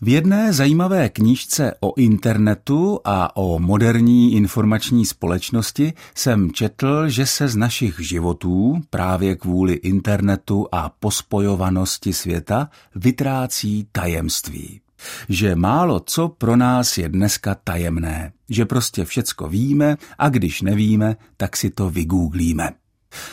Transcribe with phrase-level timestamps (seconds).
[0.00, 7.48] V jedné zajímavé knížce o internetu a o moderní informační společnosti jsem četl, že se
[7.48, 14.80] z našich životů právě kvůli internetu a pospojovanosti světa vytrácí tajemství.
[15.28, 21.16] Že málo co pro nás je dneska tajemné, že prostě všecko víme a když nevíme,
[21.36, 22.72] tak si to vygooglíme.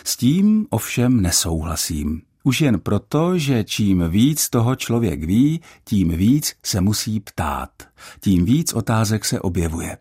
[0.03, 2.21] S tím ovšem nesouhlasím.
[2.43, 7.69] Už jen proto, že čím víc toho člověk ví, tím víc se musí ptát,
[8.19, 9.97] tím víc otázek se objevuje.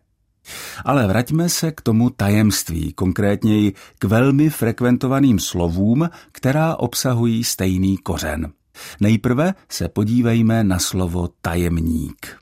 [0.85, 8.51] Ale vraťme se k tomu tajemství, konkrétněji k velmi frekventovaným slovům, která obsahují stejný kořen.
[8.99, 12.37] Nejprve se podívejme na slovo tajemník.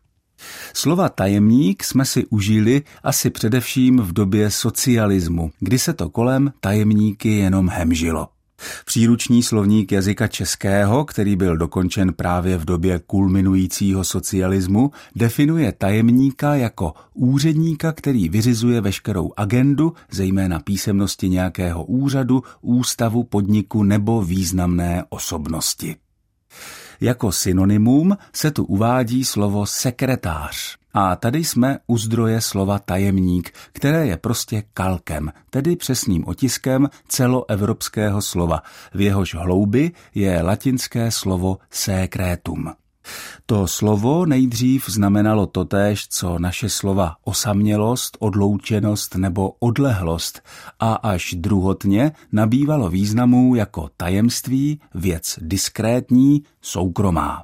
[0.74, 7.30] Slova tajemník jsme si užili asi především v době socialismu, kdy se to kolem tajemníky
[7.30, 8.28] jenom hemžilo.
[8.86, 16.94] Příruční slovník jazyka českého, který byl dokončen právě v době kulminujícího socialismu, definuje tajemníka jako
[17.14, 25.96] úředníka, který vyřizuje veškerou agendu, zejména písemnosti nějakého úřadu, ústavu, podniku nebo významné osobnosti.
[27.02, 30.78] Jako synonymum se tu uvádí slovo sekretář.
[30.94, 38.22] A tady jsme u zdroje slova tajemník, které je prostě kalkem, tedy přesným otiskem celoevropského
[38.22, 38.64] slova.
[38.94, 42.74] V jehož hloubi je latinské slovo secretum.
[43.46, 50.42] To slovo nejdřív znamenalo totéž, co naše slova osamělost, odloučenost nebo odlehlost
[50.80, 57.44] a až druhotně nabývalo významů jako tajemství, věc diskrétní, soukromá.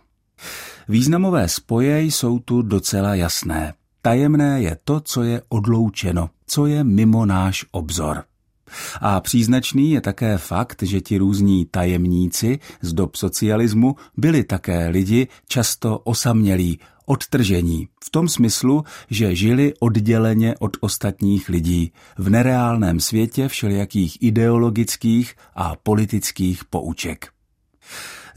[0.89, 3.73] Významové spoje jsou tu docela jasné.
[4.01, 8.23] Tajemné je to, co je odloučeno, co je mimo náš obzor.
[9.01, 15.27] A příznačný je také fakt, že ti různí tajemníci z dob socialismu byli také lidi
[15.47, 23.47] často osamělí, odtržení, v tom smyslu, že žili odděleně od ostatních lidí v nereálném světě
[23.47, 27.36] všelijakých ideologických a politických pouček.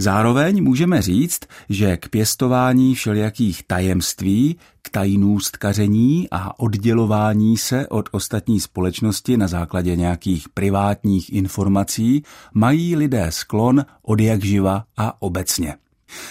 [0.01, 8.61] Zároveň můžeme říct, že k pěstování všelijakých tajemství, k tajnůstkaření a oddělování se od ostatní
[8.61, 12.23] společnosti na základě nějakých privátních informací
[12.55, 15.75] mají lidé sklon od jak živa a obecně.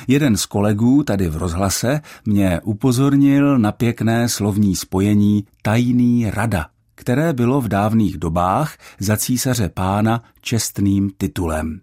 [0.08, 6.66] Jeden z kolegů tady v rozhlase mě upozornil na pěkné slovní spojení tajný rada,
[6.96, 11.82] které bylo v dávných dobách za císaře pána čestným titulem.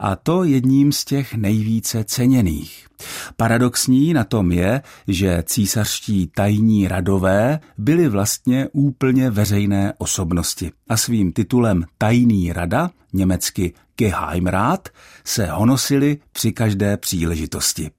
[0.00, 2.86] A to jedním z těch nejvíce ceněných.
[3.36, 11.32] Paradoxní na tom je, že císařští tajní radové byli vlastně úplně veřejné osobnosti a svým
[11.32, 14.88] titulem tajný rada, německy Geheimrat,
[15.24, 17.90] se honosili při každé příležitosti.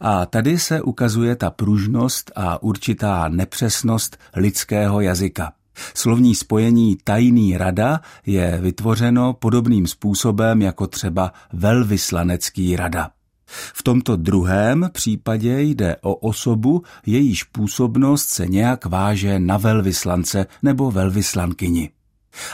[0.00, 5.52] A tady se ukazuje ta pružnost a určitá nepřesnost lidského jazyka.
[5.94, 13.10] Slovní spojení tajný rada je vytvořeno podobným způsobem jako třeba velvyslanecký rada.
[13.74, 20.90] V tomto druhém případě jde o osobu, jejíž působnost se nějak váže na velvyslance nebo
[20.90, 21.90] velvyslankyni.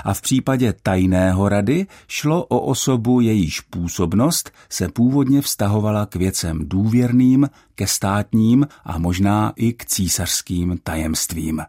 [0.04, 6.69] A v případě tajného rady šlo o osobu, jejíž působnost se původně vztahovala k věcem
[6.69, 11.62] důvěrným, ke státním a možná i k císařským tajemstvím.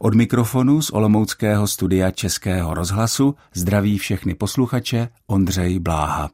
[0.00, 6.30] Od mikrofonu z Olomouckého studia Českého rozhlasu zdraví všechny posluchače Ondřej Bláha.